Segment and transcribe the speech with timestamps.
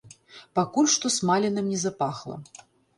[0.59, 2.45] Пакуль што смаленым не запахла.